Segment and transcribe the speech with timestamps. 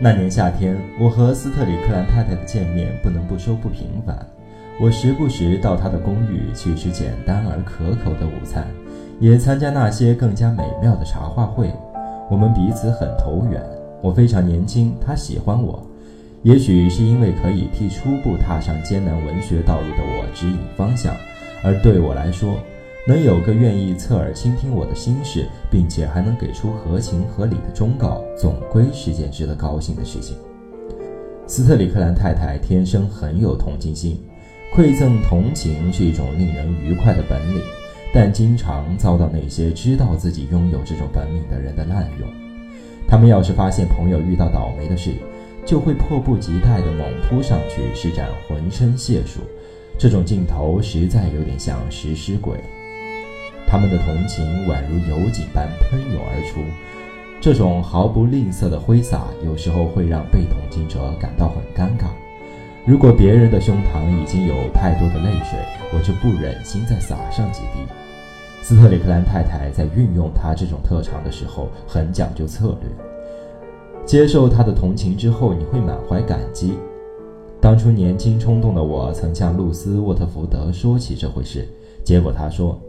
[0.00, 4.16] 那年夏天，我和斯特里克兰太太的见面不能不说不平凡。
[4.80, 8.64] 我时不时到她的公寓去吃简单而可口的午餐，
[9.18, 11.72] 也参加那些更加美妙的茶话会。
[12.30, 13.60] 我们彼此很投缘。
[14.00, 15.84] 我非常年轻，她喜欢我，
[16.44, 21.12] 也许是因为可以替初步踏上艰难文学道路的我指引方向，
[21.64, 22.54] 而对我来说。
[23.08, 30.36] 能有个愿意侧耳倾听我的心事，并且还能给出合情合理的忠告，总归是件值得高兴的事情。
[31.46, 34.20] 斯特里克兰太太天生很有同情心，
[34.76, 37.62] 馈赠同情是一种令人愉快的本领，
[38.12, 42.28] 但经常遭到那些知道自己拥有这种本领的人的滥用。
[43.08, 45.12] 他们要是发现朋友遇到倒霉的事，
[45.64, 49.40] 就会迫不及待地猛扑上去施展浑身解数，
[49.96, 52.60] 这种劲头实在有点像食尸鬼。
[53.68, 56.60] 他们的同情宛如油井般喷涌而出，
[57.38, 62.06] 这种毫不吝啬的挥洒，有时候会让被同情者感到很尴尬。
[62.86, 65.58] 如果别人的胸膛已经有太多的泪水，
[65.92, 67.80] 我就不忍心再洒上几滴。
[68.62, 72.90] 斯特里克兰太太在运用她这种特长的时候，很讲究策略。
[74.06, 76.72] 接受她的同情之后，你会满怀感激。
[77.60, 81.68] 当初年轻冲动的我，曾向露丝·沃特福德说起这回事，
[82.02, 82.80] 结果她说。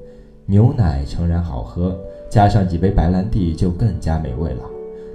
[0.50, 1.96] 牛奶诚然好喝，
[2.28, 4.64] 加上几杯白兰地就更加美味了。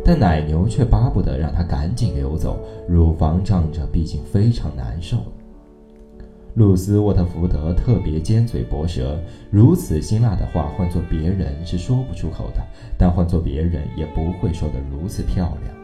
[0.05, 5.17] 但奶牛却巴不得让它赶紧流走，乳房胀着，毕竟非常难受。
[6.55, 9.19] 露丝·沃特福德特别尖嘴薄舌，
[9.51, 12.63] 如此辛辣的话，换做别人是说不出口的，
[12.97, 15.75] 但换做别人也不会说得如此漂亮。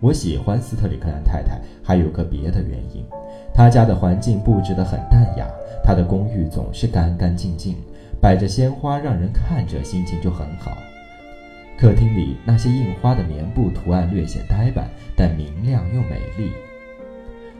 [0.00, 3.04] 我喜欢斯特里克兰太太，还有个别的原因，
[3.52, 5.46] 她家的环境布置得很淡雅，
[5.82, 7.76] 她的公寓总是干干净净。
[8.24, 10.78] 摆着鲜花，让人看着心情就很好。
[11.76, 16.50] 客厅里那些印花的棉布图案略显呆板，但明亮又美丽。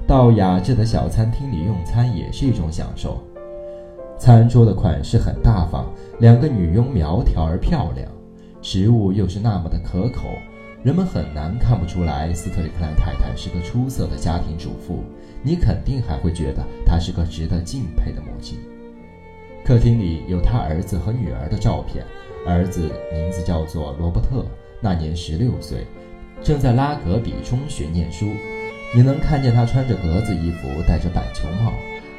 [0.07, 3.23] 到雅致的小餐厅里用餐也是一种享受。
[4.19, 5.85] 餐桌的款式很大方，
[6.19, 8.11] 两个女佣苗条而漂亮，
[8.63, 10.31] 食物又是那么的可口，
[10.83, 15.05] 人们很难看不出来斯特里克兰太太是个出色的家庭主妇。
[15.43, 18.59] 你肯定还会觉得她是个值得敬佩的母亲。
[19.65, 22.05] 客厅里有他儿子和女儿的照片，
[22.47, 24.45] 儿子名字叫做罗伯特，
[24.79, 25.87] 那年十六岁，
[26.43, 28.27] 正在拉格比中学念书。
[28.95, 31.73] 你能看见他穿着格子衣服，戴着板球帽。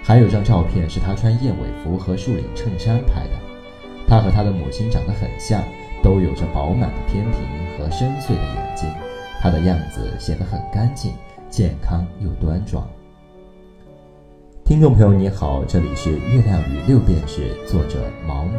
[0.04, 3.32] 还有张照片是他穿燕尾服和竖领衬衫拍的。
[4.08, 5.64] 他和他的母亲长得很像，
[6.02, 7.42] 都有着饱满的天庭
[7.78, 8.90] 和深邃的眼睛。
[9.40, 11.14] 他的样子显得很干净、
[11.48, 12.88] 健康又端庄。
[14.66, 18.54] 听众朋友你好，这里是月亮与六便士，作者毛姆。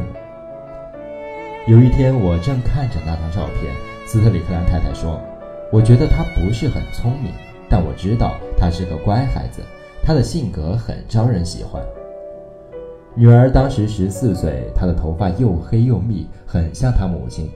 [1.67, 3.75] 有一天，我正看着那张照片，
[4.06, 5.21] 斯特里克兰太太说
[5.72, 7.33] ：“我觉得他不是很聪明，
[7.69, 9.61] 但我知道他是个乖孩子，
[10.00, 11.83] 他的性格很招人喜欢。”
[13.17, 17.50] 女儿当时十四岁，她的头发又黑又密，很像她母亲，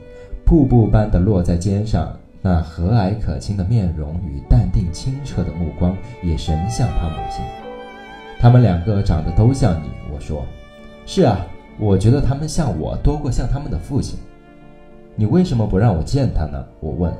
[0.44, 2.12] 瀑布般的落在肩上，
[2.42, 7.44] 那和蔼可亲的面容与淡定清澈的目光也神像她母亲。
[8.40, 10.46] 他们两个长得都像你，我说，
[11.04, 11.46] 是啊，
[11.78, 14.18] 我觉得他们像我多过像他们的父亲。
[15.14, 16.64] 你为什么不让我见他呢？
[16.80, 17.12] 我问。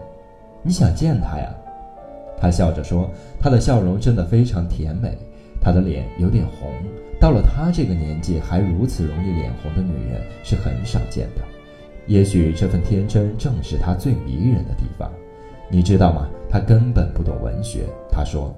[0.63, 1.55] 你想见他呀？
[2.41, 5.19] 他笑着说，他的笑容真的非常甜美，
[5.61, 6.71] 他的脸有点红。
[7.21, 11.43] 到了他这个年纪还如此容易脸红的女人是很少见的。
[12.07, 15.13] 也许这份天真正是他最迷人的地方。
[15.69, 16.27] 你知道吗？
[16.49, 17.85] 他根本不懂文学。
[18.11, 18.57] 他说，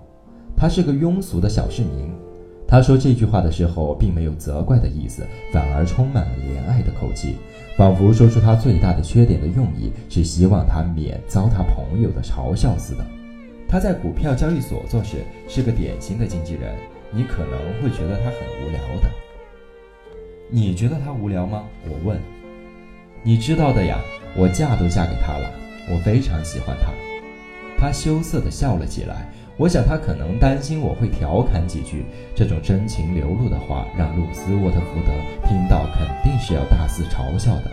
[0.57, 2.13] 他是个庸俗的小市民。
[2.73, 7.37] 他说这句话的时候，并没有责怪的意思，反而充满了怜爱的口气，
[7.77, 13.05] 仿佛说出他最大的缺点的用意是希望他免遭他朋友的嘲笑似的。
[13.69, 16.75] 他在股票交易所做事，是个典型的经纪人。
[17.11, 19.11] 你可能会觉得他很无聊的。
[20.49, 21.65] 你觉得他无聊吗？
[21.87, 22.19] 我问。
[23.23, 23.99] 你知道的呀，
[24.35, 25.51] 我嫁都嫁给他了，
[25.91, 26.91] 我非常喜欢他。
[27.77, 29.31] 他羞涩地笑了起来。
[29.63, 32.05] 我想他可能担心我会调侃几句，
[32.35, 35.13] 这种真情流露的话让露丝·沃特福德
[35.49, 37.71] 听到肯定是要大肆嘲笑的。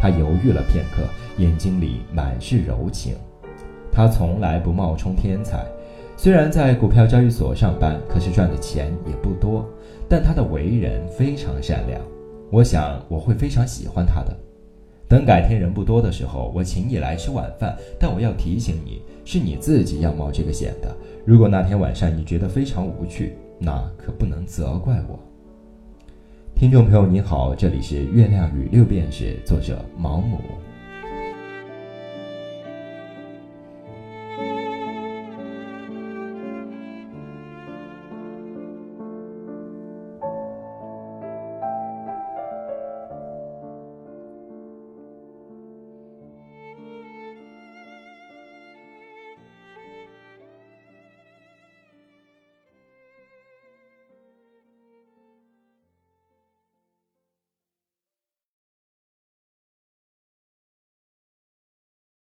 [0.00, 1.04] 他犹豫了片刻，
[1.38, 3.14] 眼睛里满是柔情。
[3.92, 5.64] 他从来不冒充天才，
[6.16, 9.64] 虽然在股票交易所上班，可是赚的钱也不多。
[10.08, 12.00] 但他的为人非常善良，
[12.50, 14.36] 我想我会非常喜欢他的。
[15.06, 17.76] 等改天人不多的时候，我请你来吃晚饭。
[18.00, 20.96] 但我要提醒你，是你自己要冒这个险的。
[21.24, 25.18] 如果那天晚上你觉得非常无趣，那可不能责怪我。
[26.54, 30.38] 听众朋友你好，这里是月亮与六便士，作者毛姆。